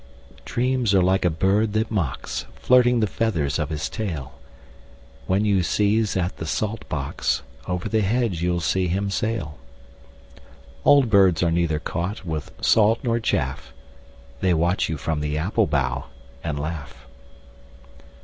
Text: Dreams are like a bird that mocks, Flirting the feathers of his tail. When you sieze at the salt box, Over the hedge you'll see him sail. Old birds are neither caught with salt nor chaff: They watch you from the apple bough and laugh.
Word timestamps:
Dreams 0.45 0.95
are 0.95 1.01
like 1.03 1.23
a 1.25 1.29
bird 1.29 1.73
that 1.73 1.91
mocks, 1.91 2.47
Flirting 2.55 3.01
the 3.01 3.05
feathers 3.05 3.59
of 3.59 3.69
his 3.69 3.87
tail. 3.87 4.31
When 5.27 5.45
you 5.45 5.61
sieze 5.61 6.17
at 6.17 6.37
the 6.37 6.47
salt 6.47 6.89
box, 6.89 7.43
Over 7.67 7.87
the 7.87 8.01
hedge 8.01 8.41
you'll 8.41 8.61
see 8.61 8.87
him 8.87 9.11
sail. 9.11 9.59
Old 10.85 11.11
birds 11.11 11.43
are 11.43 11.51
neither 11.51 11.77
caught 11.77 12.25
with 12.25 12.51
salt 12.59 13.01
nor 13.03 13.19
chaff: 13.19 13.75
They 14.39 14.55
watch 14.55 14.89
you 14.89 14.97
from 14.97 15.19
the 15.19 15.37
apple 15.37 15.67
bough 15.67 16.05
and 16.43 16.59
laugh. 16.59 17.05